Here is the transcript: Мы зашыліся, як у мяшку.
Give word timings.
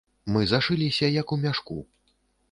Мы 0.35 0.39
зашыліся, 0.51 1.09
як 1.21 1.33
у 1.37 1.39
мяшку. 1.43 1.77